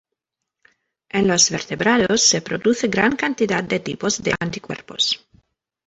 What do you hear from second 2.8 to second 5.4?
gran cantidad de tipos de anticuerpos.